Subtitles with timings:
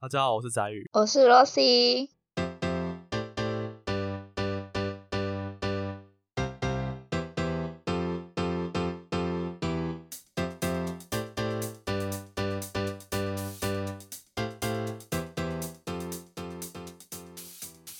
[0.00, 0.88] 大家好，我是翟宇。
[0.92, 2.08] 我是 Rosie。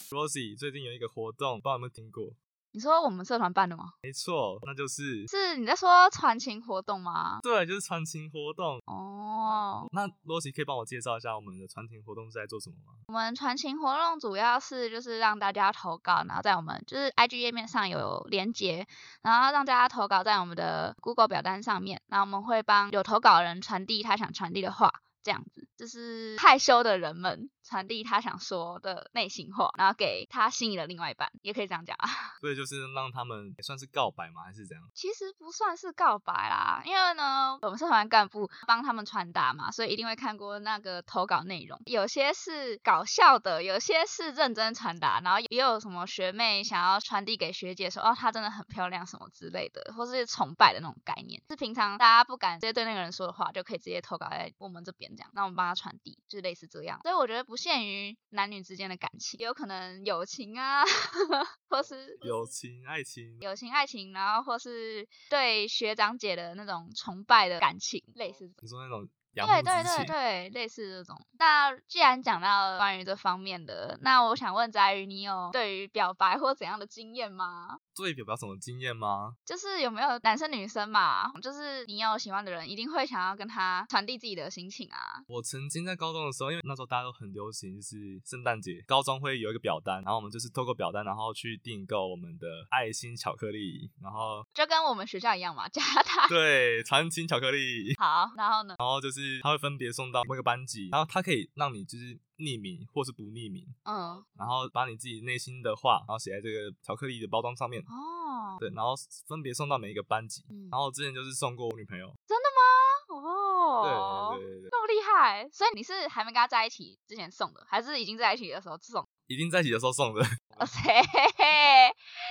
[0.09, 2.33] Rosie 最近有一个活动，不知道有没有听过？
[2.73, 3.93] 你说我们社团办的吗？
[4.03, 7.39] 没错，那就是是你在说传情活动吗？
[7.43, 8.79] 对，就是传情活动。
[8.87, 12.93] 哦，那 Rosie 可以帮我介绍一下我们的传情活动是在做什么吗？
[13.09, 18.87] 我们传情活动主要是就是让大家投稿，然后在我们就是 IG 页面上有连接，
[19.23, 24.93] 然后让大家投稿在我们的 Google 表单上面，然后我们会帮有投稿的人传递他想传递的话。
[25.23, 32.09] 这样子，就是害羞的人们传递他想说的内心话，然后给他心仪的另外一半，也可以这样讲啊。
[32.41, 34.43] 所以就是让他们也算是告白吗？
[34.45, 34.85] 还是怎样？
[34.95, 55.08] 其实不算是告白啦，因为呢，我们社团干部帮他们传达嘛，所以一定会看过那个投稿内容，有些是搞笑的，有些是认真传达，然后也有什么学妹想要传递给学姐说，哦，她真的很漂亮什么之类的，或是崇拜的那种概念，是平常大家不敢直接对那个人说的话，就可以直接投稿在我们这边。
[55.17, 56.99] 这样，那我们帮他传递，就是类似这样。
[57.03, 60.83] 所以我觉得不限于男女之间的感情，也有可能友情啊，
[61.69, 68.53] 或是友情、爱情、友情、爱情，然后或是对学长姐的那种崇拜的感情，类似。
[68.61, 69.09] 你说那种。
[69.35, 71.25] 对对对对，类似这种。
[71.39, 77.79] 那既然讲到关于这方面的，那我想问翟宇，你有对于表白或怎样的经验吗？
[78.03, 79.33] 对表表什么经验吗？
[79.45, 81.31] 就是有没有男生女生嘛？
[81.43, 84.99] 就是你有喜欢的人，一定会想要跟他传递自己的心情啊。
[85.27, 97.95] 我曾经在高中的时候，因为那时候大家都很流行，就是圣诞节，高中会有一个表单，然后我们就是透过表单，然后去订购我们的爱心巧克力，然后就跟我们学校一样嘛，加他对传情巧克力。
[97.99, 98.77] 好，然后呢？
[98.79, 107.83] 然后就是他会分别送到每个班级，然后他可以让你就是匿名或是不匿名，嗯，然后把你自己内心的话，然后写在这个巧克力的包装上面。
[107.83, 108.95] 哦，对，然后
[109.27, 110.43] 分别送到每一个班级。
[110.51, 112.07] 嗯然后我之前就是送过我女朋友。
[112.27, 112.63] 真的吗？
[113.09, 119.07] 哦，对对对对，那么厉害，所以你是还没跟他在一起之前送的，还是已经在一起的时候送？
[119.27, 120.23] 已经在一起的时候送的。
[120.61, 120.81] 哇塞，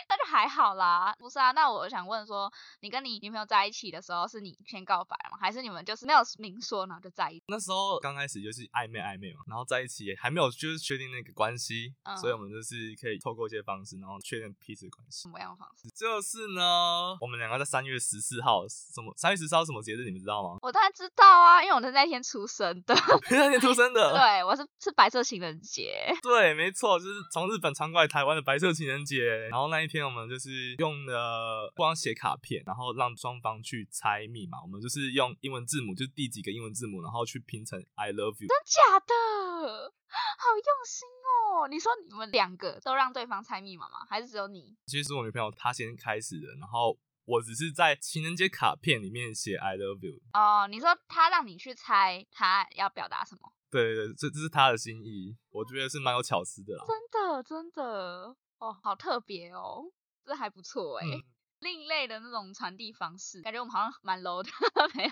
[0.09, 1.15] 那就还好啦。
[1.17, 2.51] 不是啊，那我想问说，
[2.81, 5.37] 你跟你女朋友在一起的时候，是你先告白了吗？
[5.39, 7.43] 还是你们就是没有明说，然后就在一起？
[7.47, 15.29] 那时候刚开始就是暧昧暧昧嘛，然后在一起也还没有就是确定那个关系，嗯所以我们就是可以透过一些方式，然后确认彼此的关系什。
[15.29, 15.89] 么样的方式？
[15.89, 20.03] 就是呢，我们两个在三月十四号，什么三月十四号什么节日？
[20.05, 20.57] 你们知道吗？
[20.61, 22.95] 我当然知道啊，因为我是那天出生的。
[23.31, 24.11] 那天出生的。
[24.11, 26.15] 对，我是是白色情人节。
[26.21, 29.25] 对，没错，就是从日本传过来台湾的白色情人节。
[29.49, 34.61] 然后那一天我们就是用了光写卡片，然后让双方去猜密码。
[34.61, 38.47] 我们就是用英文字母，就是第几个英文字母，然后去拼成 I love you。
[38.47, 39.93] 真假的？
[40.09, 41.67] 好用心哦！
[41.67, 44.05] 你说你们两个都让对方猜密码吗？
[44.09, 44.75] 还是只有你？
[44.85, 50.21] 其实我女朋友她先开始的，然后我只是在情人节卡片里面写 I love you。
[50.33, 53.51] 哦，你说她让你去猜她要表达什么？
[53.69, 56.85] 对对对，这这是他的心意，我觉得是蛮有巧思的啦。
[56.87, 59.91] 真的真的哦，好特别哦，
[60.25, 61.05] 这还不错哎。
[61.05, 61.23] 嗯，
[61.59, 64.49] 另类的那种传递方式，感觉我们好像蛮 low 的，
[64.95, 65.11] 没有。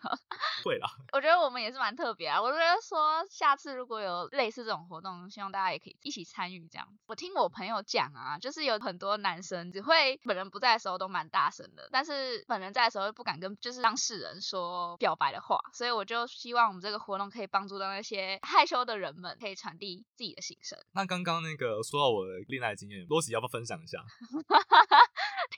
[0.64, 0.88] 会啦。
[1.14, 2.42] 我觉得我们也是蛮特别啊。
[2.42, 6.88] 我觉得说下次如果有类似这种活动，希望大家也可以一起参与这样。
[7.08, 20.78] 我听我朋友讲啊，就是有很多男生只会本人不在的时候都蛮大声的，但是本人在的时候又不敢跟就是当事人说表白的话，所以我就希望我们这个活动可以帮助到那些害羞的人们，可以传递自己的心声。
[20.94, 24.00] 那刚刚那个说到我的恋爱经验，罗喜要不要分享一下？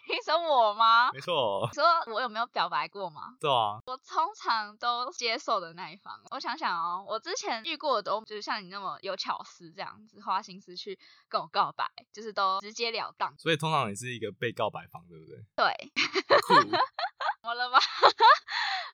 [0.09, 1.11] 你说我吗？
[1.11, 3.35] 没错你，说我有没有表白过吗？
[3.39, 6.19] 对啊，我通常都接受的那一方。
[6.31, 10.97] 我想想哦，我之前遇过的都就是像你那么有巧思这样子，花心思去
[11.27, 13.33] 跟我告白，就是都直截了当。
[13.37, 15.37] 所以通常你是一个被告白方，对不对？
[15.55, 15.91] 对，
[16.41, 16.69] 酷， 怎
[17.43, 17.79] 么了吗？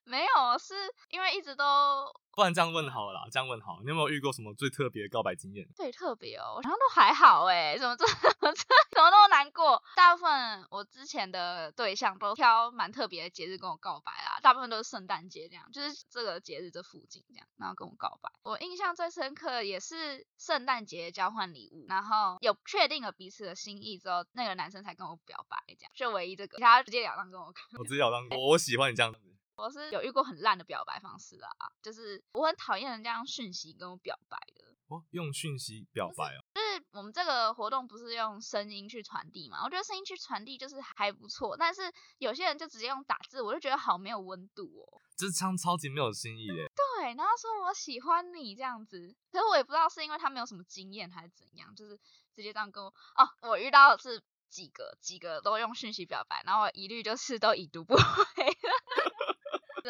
[0.06, 0.74] 没有，是
[1.10, 5.68] 因为一直都不然这样问好了啦，这样问好，你有没有遇过什么最特别的告白经验？
[5.76, 9.82] 最特别哦，好像都还好哎，怎么这 怎么这怎么那么难过？
[9.96, 18.30] 大部分我之前的对象都挑蛮特别的节日跟我告白啦，大部分都是圣诞节这样，就是这个节日这附近这样，然后跟我告白。
[18.44, 29.20] 我印象最深刻也是圣诞节交换礼物，然后有确定了彼此的心意之后，那个男生才跟我表白，这样就唯一这个，其他直截了当跟我我直接了当，我我喜欢你这样子。
[29.56, 31.50] 我是有遇过很烂的表白方式啊，
[31.82, 34.74] 就是我很讨厌人家用讯息跟我表白的。
[34.90, 39.64] 哦，用讯息表白哦，就是我们这个活动不是用声音去传递嘛？
[39.64, 41.82] 我觉得声音去传递就是还不错，但是
[42.18, 45.02] 有些人就直接用打字，我就觉得好没有温度哦。
[45.16, 46.66] 这枪超级没有新意耶。
[46.76, 51.98] 对，然后说我喜欢你这样子，可是我也不知道是因为他没有什么经验还是怎样，就是
[52.36, 58.04] 直接这样跟我哦，我遇到的是几个几个都用讯息表白，然后我一律就是都已读不回，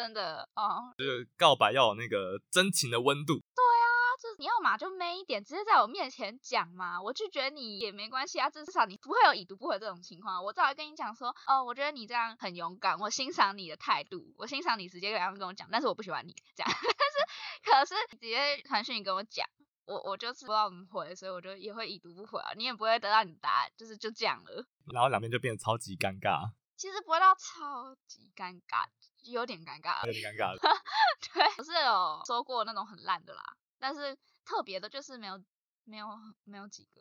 [0.04, 3.32] 真的哦，就是告白要有那个真情的温度。
[3.32, 3.88] 对啊
[4.20, 10.44] 就是你要嘛就 man 一点，直接在我面前讲嘛，我拒绝你也没关系啊，至少你不会有已读不回这种情况。
[10.44, 16.70] 我再来跟你讲说，哦，我觉得你这样很勇敢，我欣赏你的态度，我欣赏你直接这样跟我讲，但是我不喜欢你这样。
[17.64, 19.48] 但是可是你直接传讯跟我讲，
[19.86, 24.66] 我我就是不知道怎么回，所以我就也会已读不回啊，你也不会得到你的答案，就是就这样了。
[24.92, 26.50] 然后两边就变得超级尴尬，
[26.84, 28.86] 其实不会到超级尴尬，
[29.22, 30.52] 有点尴尬，有点尴尬。
[31.32, 33.42] 对，我是有收过那种很烂的啦。
[33.78, 34.14] 但是
[34.44, 35.42] 特别的，就是没有
[35.84, 36.06] 没有
[36.44, 37.00] 没有几个，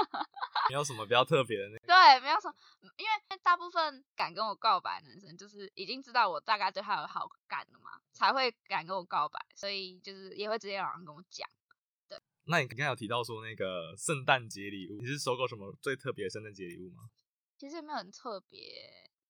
[0.70, 2.54] 没有什么比较特别的那对，没有什么，
[2.96, 11.46] 因为大部分敢跟我告白的男生，就是已经知道我大概对他有好感了嘛，才会敢跟我告白，所以就是也会直接有人跟我讲。
[12.08, 17.10] 对，那你刚刚有提到说那个圣诞节礼物，你是收过什么最特别的圣诞节礼物吗？
[17.62, 18.58] 其实也没有很特别，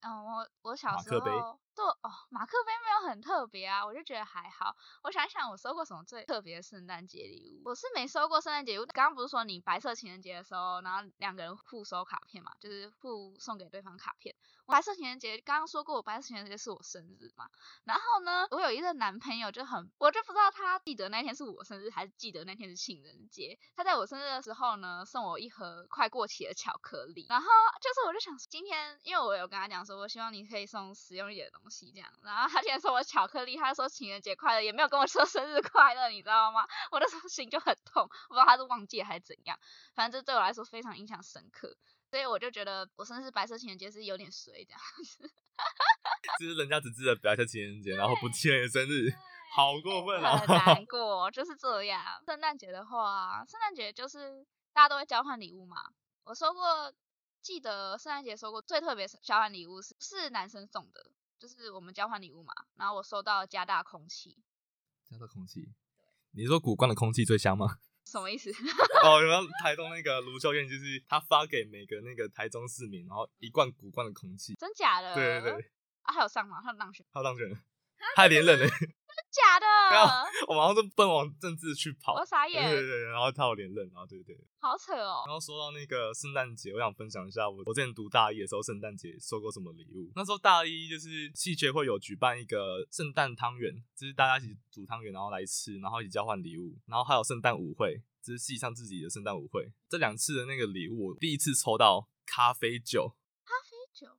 [0.00, 1.20] 嗯，我我小时候。
[1.20, 4.74] 对哦，马克杯没有很特别啊，我就觉得还好。
[5.02, 7.68] 我想想，我收过什么最特别的圣诞节礼物？
[7.68, 8.86] 我是没收过圣诞节礼物。
[8.86, 14.31] 刚刚不是说你白色情人节的时候，然后两个人互收卡片嘛，就是互送给对方卡片。
[14.72, 17.46] 白色情人节刚刚说过，白色情人节是我生日嘛。
[17.84, 23.58] 然后呢，我有一个男朋友就很，我就不知道他记得那天是我生日，还是记得那天是情人节。
[23.76, 27.26] 他在我生日的时候呢，送我一盒快过期的巧克力。
[27.28, 27.46] 然后
[27.82, 32.10] 就是我就想，今天因为我有跟他讲说，我希望你可以送实用一点的东西这样。
[32.22, 36.66] 然后他今天送我巧克力，他说情人节快乐，也没有跟我说生日快乐，你知道吗？
[36.90, 39.58] 我的时候心就很痛，我不知道他是忘记还是怎样。
[39.94, 41.76] 反正这对我来说非常印象深刻。
[42.12, 45.30] 所以我就觉得我生日白色情人节是有点衰这样子，
[46.38, 49.10] 就是人家只记得白色情人节，然后不记得你生日，
[49.56, 50.36] 好过分啊！
[50.36, 52.04] 很难 过，就是这样。
[52.26, 54.44] 圣诞节的话，圣诞节就是
[54.74, 55.76] 大家都会交换礼物嘛。
[56.24, 56.92] 我收过，
[57.40, 62.52] 记得圣诞节收过最特别交换礼物是是男生送的，就是我们交换礼物嘛。
[62.74, 64.36] 然后我收到加大空气，
[65.08, 65.72] 加大空气，
[66.32, 67.78] 你说古关的空气最香吗？
[68.04, 68.50] 什么意思？
[69.04, 75.14] 哦，然后台东那个卢秀燕就是他发给每个那个台中市民，然后一罐古罐的空气，真假的？
[75.14, 75.70] 对对对。
[76.02, 76.60] 啊，还有上吗？
[76.60, 77.06] 还有当选？
[77.12, 77.48] 还有当选，
[78.16, 78.66] 他连任了。
[78.68, 80.02] 假的，没有，
[80.48, 82.14] 我马上就奔往政治去跑。
[82.14, 82.70] 我傻眼。
[82.70, 85.22] 对对对，然后他有连任，然后对对对，好扯哦。
[85.26, 90.10] 然后说到那个圣诞节，我想分享一下我我之前读大一的时候，圣诞节收过什么礼物。
[90.14, 99.70] 那时候大一就是戏学会有举办一个圣诞汤圆，就是大家一起煮汤圆，然后来吃，然后一起交换礼物，然后还有圣诞舞会，这是系上自己的圣诞舞会。
[99.88, 103.14] 这两次的那个礼物，我第一次抽到咖啡酒。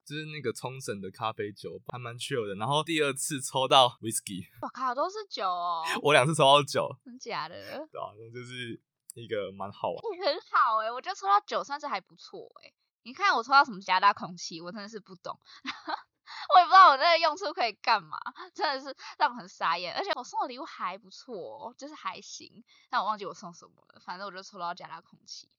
[0.05, 2.55] 就是那个冲绳的咖啡酒，还蛮 chill 的。
[2.55, 5.83] 然后第二次抽到 whisky，我靠，都是酒哦。
[6.01, 7.55] 我两次抽到酒，真假的？
[7.91, 8.79] 对啊，那就是
[9.15, 9.97] 一个蛮好玩。
[10.25, 12.73] 很好哎，我觉得抽到酒算是还不错哎。
[13.03, 15.37] 你看我抽到什么加大空气，我真的是不懂，
[16.55, 18.17] 我也不知道我这个用处可以干嘛，
[18.53, 19.93] 真的是让我很傻眼。
[19.93, 23.99] 而且我送的礼物还不错，就是还行，但我忘记我送什么了。
[23.99, 25.49] 反正我就抽到加大空气。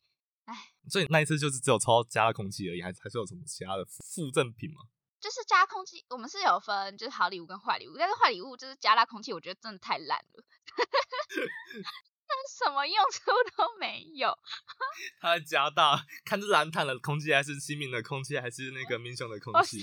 [0.47, 4.83] 哎，所以那一次就是只有抽到加空气而已，还还是有什么其他的附赠品吗？
[5.21, 7.97] 就是加空气，我们是有分，就是好礼物跟坏礼物。
[7.97, 10.45] 但是坏礼物就是加大空气，我觉得真的太烂了，
[12.27, 14.37] 那什么用处都没有。
[15.19, 19.83] 它加大，看是蓝毯的空气，还是新明的空气，还是那个明雄的空 气？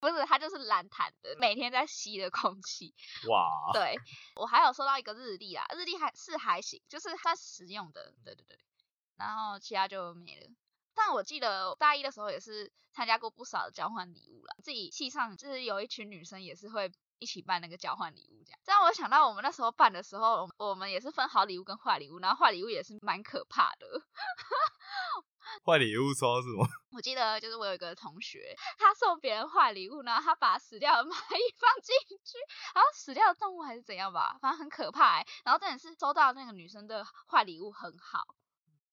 [0.00, 2.94] 不是，它就是蓝毯的，每天在吸的空气。
[3.30, 3.72] 哇！
[3.72, 3.96] 对，
[4.36, 8.12] 我还有收到一个日历啊，日历还是还行，就是算实用的。
[8.22, 8.58] 对对对。
[9.16, 10.48] 然后其他就没了，
[10.94, 14.56] 但我记得大一的时候也是参加过不少的交换礼物了。
[14.62, 18.60] 自己系上就是有一群女生也是会一起办那个交换礼物，这样。
[18.64, 23.86] 这样我想到我们那时候办的时候，我们也是分好礼物跟坏礼物，然后坏礼物也是蛮可怕的。
[25.64, 26.66] 坏礼物说什么？
[26.96, 31.94] 我记得就是我有一个同学，他送别人坏礼物，然后他把死掉的蚂蚁放进
[32.24, 32.38] 去，
[32.74, 35.22] 然后死掉的动物还是怎样吧，反正很可怕。
[35.44, 38.24] 然后重点是收到那个女生的坏礼物很好。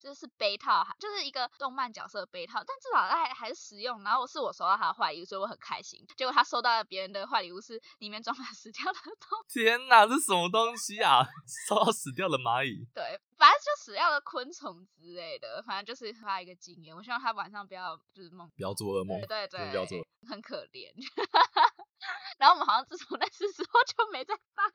[0.02, 4.02] 就是杯套，就是一个动漫角色杯套，但至少它还还是实用。
[4.02, 6.04] 然后是我收到他的坏礼物，所以我很开心。
[6.16, 9.44] 结果他收到了别人的坏礼物，是里面装满死掉的动物。
[9.48, 11.24] 天哪，这什么东西啊？
[11.68, 12.84] 收到死掉的蚂蚁？
[12.92, 16.94] 对，反正就死掉的昆虫之类的，反正就是他一个经验。
[16.96, 19.20] 我希望他晚上不要就是梦，不要做噩梦。
[19.28, 20.90] 对对，不要做，很可怜。
[22.38, 24.72] 然后我们好像自从那次之后就没再办。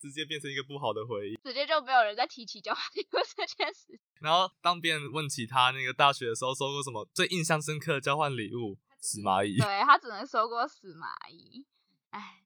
[0.00, 3.98] 直接变成一个不好的回忆，直接就没有人再提起交换礼物这件事。
[4.20, 9.56] 然后当别人问起他那个大学的时候收过什么最印象深刻的交换礼物，死蚂蚁。
[9.58, 11.64] 对他只能收过死蚂蚁，
[12.10, 12.42] 唉，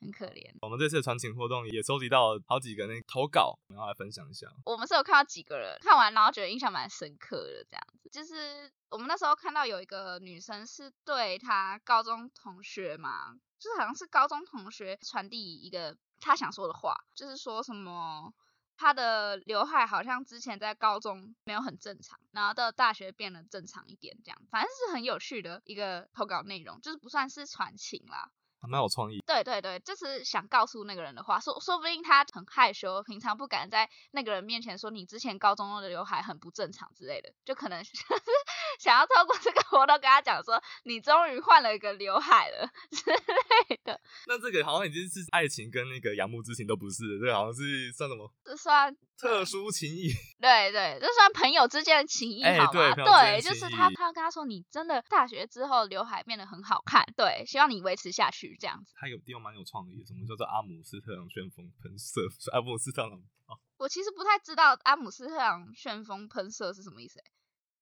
[0.00, 0.54] 很可怜。
[0.60, 4.46] 我们这次的传情活动也收集到好几个那投稿，然后来分享一下。
[4.64, 8.08] 我们是有看到几个人看完，然后觉得印象蛮深刻的，这样子。
[8.10, 18.32] 就是我们那时候看到有一个女生是对她高中同学嘛，就是好像是高中同学传递一个他想说的话，就是说什么。
[18.76, 28.32] 他的刘海好像之前在高中没有很正常，然后到大学变得正常一点，这样反正是很有趣的一个投稿内容，就是不算是传情啦。
[28.68, 29.22] 蛮有创意。
[29.26, 37.82] 对对对，就是想告诉那个人的话，说说不定他很害羞，平常不敢在那个人面前说你之前高中的刘海很不正常之类的，就可能
[38.80, 44.00] 想要透过这个活动跟他讲说，你终于换了一个刘海了之类的。
[44.26, 48.30] 那这个好像已经是爱情跟那个仰慕之情都不是，这个好像是算什么？
[48.44, 50.10] 这算特殊情谊。
[50.40, 52.94] 对对，这算朋友之间的情谊，好吗？
[52.94, 58.53] 对，就是他他要跟他说，你真的大学之后刘海变得很好看，对，希望你维持下去。
[58.58, 62.20] 这样子，他有地方蛮有创意的，什么叫做阿姆斯特朗旋风喷射？
[62.52, 63.12] 阿姆斯特朗
[63.46, 67.24] 哦，我其实不太知道阿姆斯特朗旋风喷射是什么意思，哎，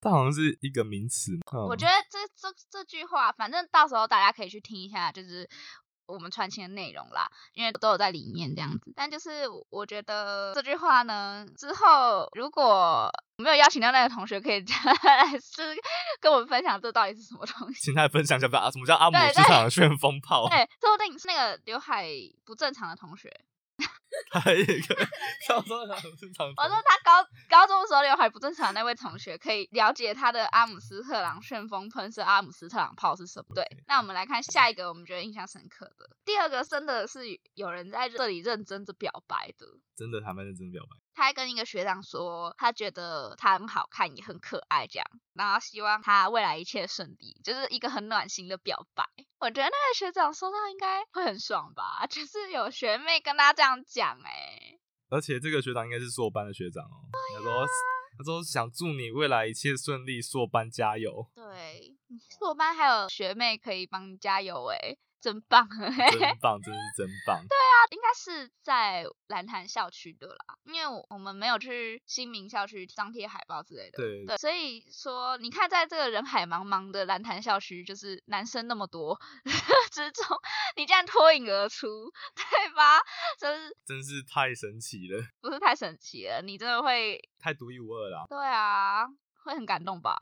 [0.01, 1.33] 它好像是一个名词。
[1.69, 5.49] 我觉得这这这句话，反正到时候大家可以去听一下，就是
[6.13, 8.93] 我们传情的内容啦，因为都有在里面这样子。
[8.95, 14.61] 但就是我觉得这句话呢，之后如果没有邀请到那个同学，可以
[15.05, 15.75] 来是
[16.21, 17.81] 跟我们分享这到底是什么东西。
[17.81, 20.47] 请他分享一下吧，什么叫阿姆斯特旋风炮？
[20.51, 22.07] 对，说不定是那个刘海
[22.45, 23.33] 不正常的同学。
[24.31, 24.95] 还有一个
[25.49, 26.47] 高中刘海不正常。
[26.49, 33.55] 我说他高高中的时候刘海不正常的那位同学，可以了解他的阿姆斯特朗旋风喷射阿姆斯特朗炮是什么？
[33.55, 37.21] 对，那我们来看下一个，我们觉得印象深刻的第二个，真的是
[37.55, 39.67] 有人在这里认真的表白的，
[39.97, 40.97] 真的他们认真表白。
[41.15, 49.05] 他还跟一个学长说，他觉得他很好看，也很可爱，这样，然后希望他未来一切顺利，就是一个很暖心的表白。
[49.43, 54.79] 我觉得那个学长收到应该会很爽吧， 就是有学妹跟他这样讲，哎，
[55.11, 57.11] 而且这个学长应该是硕班的学长哦。
[57.35, 57.67] 他说，
[58.17, 61.27] 他说想祝你未来一切顺利，硕班加油。
[61.35, 61.93] 对，
[62.39, 64.97] 硕班还有学妹可以帮你加油，哎。
[65.23, 67.39] 真棒， 真棒，真是真棒。
[67.49, 73.99] 对啊，应该是在蓝潭校区的啦，因为我们没有去新民校区张贴海报之类的。
[73.99, 79.17] 对对，所以说你看，在这个人海茫茫的蓝潭校区，就是男生那么多
[79.93, 80.25] 之中，
[80.77, 81.87] 你竟然脱颖而出，
[82.35, 82.99] 对吧？
[83.39, 85.25] 真是真是太神奇了。
[85.41, 88.27] 不是太神奇了，你真的会太独一无二了。
[88.29, 89.07] 对啊，
[89.45, 90.17] 会很感动吧？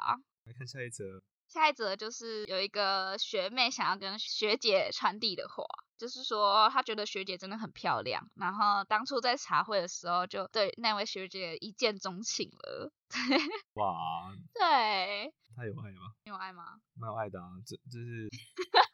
[0.44, 1.22] 来看下一则。
[1.52, 5.64] 下一则就是有一个学妹想要跟学姐传递的话，
[5.98, 12.92] 就是说她觉得学姐真的很漂亮，然后当初在茶会的时候就对那位学姐一见钟情了。
[13.74, 16.14] 哇，对，他有爱吗？
[16.22, 16.78] 有爱吗？
[16.94, 18.28] 蛮有爱的啊，这这是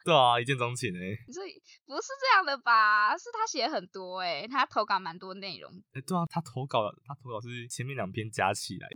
[0.03, 1.13] 对啊，一见钟情哎。
[1.31, 3.15] 所以不是这样的吧？
[3.15, 5.71] 是他写很多哎，他投稿蛮多内容。
[5.93, 8.89] 哎，对啊，他投稿他投稿是前面两篇加起来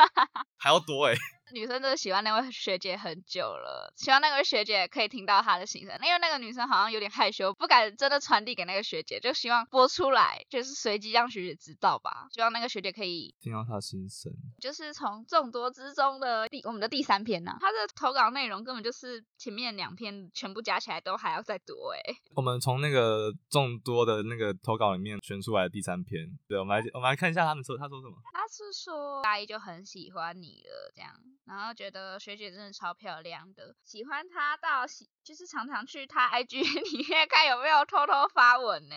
[0.56, 1.14] 还要多哎。
[1.52, 12.26] 女生真的喜欢那位学姐很久了，希望那位学姐可以听到她的心声，因为那个女生好像有点害羞，不敢真的传递给那个学姐，就希望播出来，就是随机让学姐知道吧。
[12.32, 14.32] 希望那个学姐可以听到她的心声。
[14.60, 22.14] 就是从众多之中的第我们的第三篇呢，她的投稿内容根本就是前面两篇全部加起来都还要再多哎。
[22.34, 28.14] 我们从那个众多的那个投稿里面选出来的第三篇，对，我们来我们来看一下他们说他说什么。
[28.32, 31.12] 他是说大一就很喜欢你了这样。
[31.44, 38.94] 然后觉得学姐真的超漂亮的，喜欢她到喜就是常常去她 IG 里面看有没有偷偷发文呢？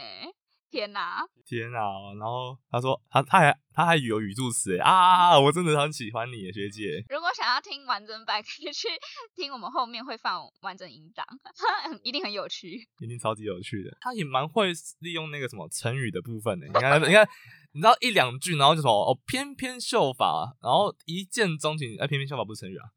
[0.69, 1.79] 天哪，天哪！
[2.19, 5.37] 然后她说他他还他还有语助词啊！
[5.39, 7.03] 我真的很喜欢你，学姐。
[7.07, 8.89] 如果想要听完整版，可以去
[9.35, 11.25] 听我们后面会放完整音档，
[12.03, 13.97] 一定很有趣，一定超级有趣的。
[14.01, 17.25] 他也蛮会利用那个什么成语的部分的，你看你看。
[17.75, 21.97] 你知道一两句，然后就说哦，翩翩秀发，然后一见钟情。
[21.99, 22.87] 哎，翩翩秀发不是成语啊？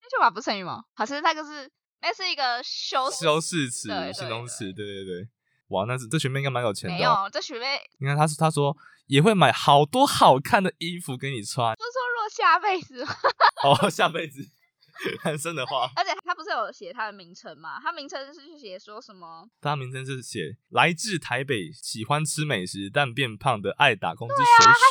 [0.00, 0.82] 偏秀发不是成语吗？
[0.94, 1.70] 好像那个是，
[2.02, 4.72] 那是一个修修饰词、形容词。
[4.72, 5.28] 对对对，
[5.68, 6.96] 哇，那是这学妹应该蛮有钱的。
[6.96, 11.76] 没有，这学妹，你看，她是她说也会买好多好看的衣服给你穿。
[11.76, 13.06] 就说若下辈子，
[13.62, 14.50] 哦，下辈子。
[15.24, 16.10] 男生的话，而且
[16.46, 17.80] 是有写他的名称吗？
[17.82, 19.48] 他名称是写说什么？
[19.60, 24.34] 他名称是写来自台北，喜欢吃美食但变胖的爱打工之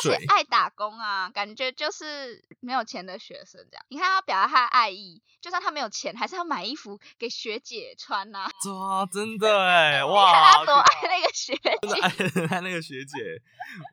[0.02, 0.26] 水水。
[0.26, 3.84] 爱打工啊，感觉就是没有钱的学生这样。
[3.88, 8.46] 你看他表达他的爱意，就算他没有钱，还是要买衣服给学姐穿呐。
[8.78, 13.40] 哇，真的哎， 哇，你看他多爱那个学姐， 真的爱那个学姐，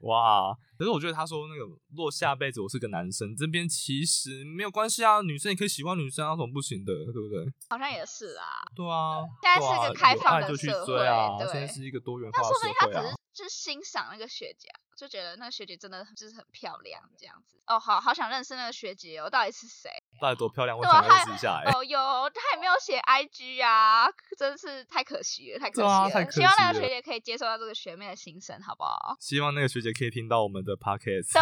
[0.01, 0.58] 哇。
[0.77, 1.63] 可是我觉得他说那个，
[1.96, 7.46] 若下辈子我是个男生，这边其实没有关系啊，女生也可以喜欢女生，有什么不行的，对不对？
[7.70, 8.44] 好像也是啊。
[8.75, 13.15] 对啊，现在是个开放的社会对现在是一个多元那化说不定他只社会啊是。
[13.34, 17.62] 就是欣赏那个学姐啊，就觉得那个学姐真的就是很漂亮这样子。
[17.67, 19.89] 哦，好好想认识那个学姐哦，到底是谁？
[20.22, 24.07] 到底多漂亮，我想认识一下哎、哦哟，她也没有写 IG 啊，
[24.38, 26.29] 真是太可惜了，太可惜了。
[26.31, 29.15] 希望那个学姐可以接受到这个学妹的心声，好不好？
[29.19, 31.41] 希望那个学姐可以听到我们的 podcast，对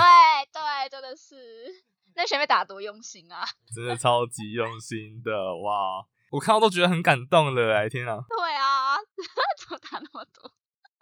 [0.51, 1.36] 对，真的是，
[2.15, 3.46] 那学妹打得多用心啊！
[3.75, 6.06] 真的超级用心的哇！
[6.32, 8.18] 我看到都觉得很感动了哎，天啊！
[8.30, 8.98] 对啊，
[9.58, 10.51] 怎么打那么多？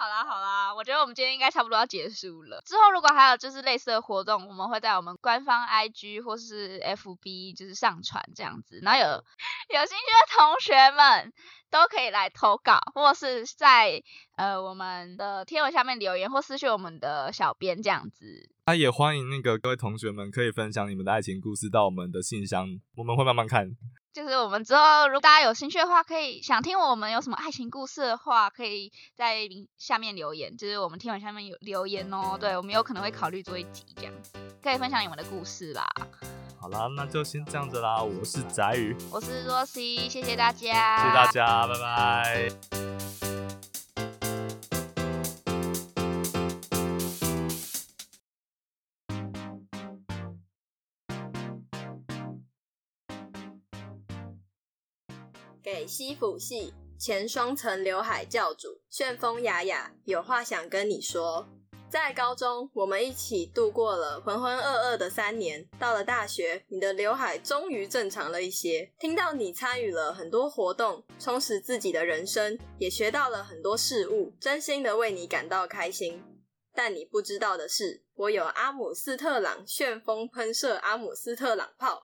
[0.01, 2.61] 好啦好啦，我觉得我们今天应该差不多要结束了。
[2.65, 8.79] 之后如果还有就是类似的活动，我们会在我们官方 IG 或是 FB 就是上传这样子。
[8.81, 11.33] 然后有有兴趣的同学们
[11.69, 14.01] 都可以来投稿，或是在
[14.37, 18.49] 呃我们的贴文下面留言，或私讯我们的小编这样子。
[18.67, 22.65] 那、也欢迎那个各位同学们可以分享你们的爱情故事到我们的信箱，
[22.95, 23.75] 我们会慢慢看。
[24.11, 29.47] 就是我们之后，如果大家有兴趣的话，可以想听我们有什么爱情故事的话，可以在
[29.77, 32.37] 下面留言，就是我们听完下面有留言哦。
[32.39, 34.13] 对，我们有可能会考虑做一集这样，
[34.61, 35.87] 可以分享你们的故事啦。
[36.59, 38.01] 好啦，那就先这样子啦。
[38.01, 42.88] 我是翟宇，我是若曦，谢谢大家，谢谢谢大家，拜拜。
[55.89, 61.48] 西府系前双层刘海教主旋风雅雅有话想跟你说。
[61.89, 65.67] 在高中，我们一起度过了浑浑噩噩的三年。
[65.79, 68.93] 到了大学，你的刘海终于正常了一些。
[69.00, 76.24] 听到你参与了很多活动，充实自己的人生，也学到了很多事物，真心的为你感到开心。
[76.75, 82.03] 但你不知道的是，我有阿姆斯特朗旋风喷射阿姆斯特朗炮。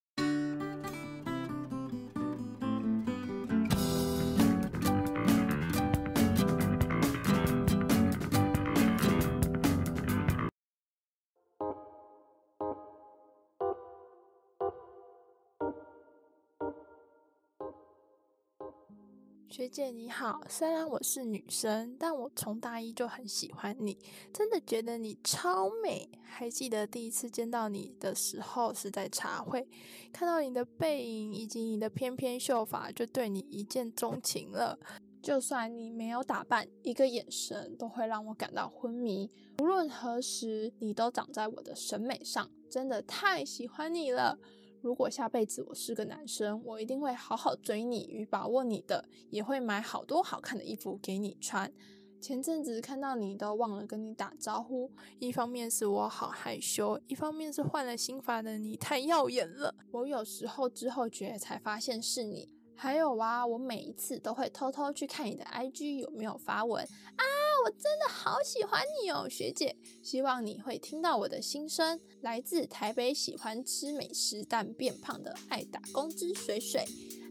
[19.66, 23.98] 学姐你好，虽然我是女生，但我从大一就很喜欢你，
[24.32, 26.08] 真的觉得你超美。
[26.22, 29.66] 还记得第一次见到你的时候是在茶会，
[30.12, 34.78] 看到你的背影以及你的翩翩秀发，就对你一见钟情了。
[35.20, 39.28] 就算你没有打扮，一个眼神都会让我感到昏迷。
[39.58, 44.38] 无论何时，你都长在我的审美上，真的太喜欢你了。
[44.86, 51.72] 如果下辈子我是个男生，我一定会好好追你与把握你的，也会买好多好看的衣服给你穿。
[52.20, 59.74] 前阵子看到你都忘了跟你打招呼，一方面是我好害羞，一方面是换了新发的你太耀眼了。
[59.90, 62.55] 我有时候之后觉才发现是你。
[62.76, 67.24] 还有啊，我每一次都会偷偷去看你的 IG 有没有发文啊，
[67.64, 69.74] 我真的好喜欢你哦，学姐。
[70.02, 71.98] 希望你会听到我的心声。
[72.20, 76.84] 来自台北，喜欢吃美食但变胖的爱打工之水水，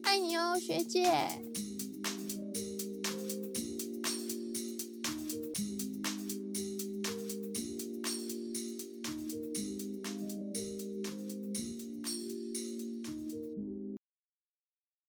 [0.03, 1.05] 爱你哦，学姐。